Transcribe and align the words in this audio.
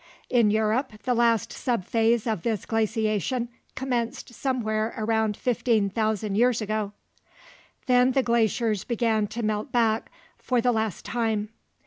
In 0.31 0.49
Europe 0.49 0.93
the 1.03 1.13
last 1.13 1.53
sub 1.53 1.85
phase 1.85 2.25
of 2.25 2.41
this 2.41 2.65
glaciation 2.65 3.49
commenced 3.75 4.33
somewhere 4.33 4.95
around 4.97 5.37
15,000 5.37 6.33
years 6.33 6.59
ago. 6.59 6.93
Then 7.85 8.13
the 8.13 8.23
glaciers 8.23 8.83
began 8.83 9.27
to 9.27 9.43
melt 9.43 9.71
back, 9.71 10.11
for 10.39 10.59
the 10.59 10.71
last 10.71 11.05
time. 11.05 11.49